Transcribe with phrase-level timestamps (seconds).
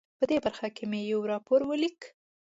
[0.19, 1.99] په دې برخه کې مې یو راپور ولیک.